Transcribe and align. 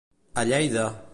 A 0.43 0.47
llei 0.49 0.71
de. 0.77 0.87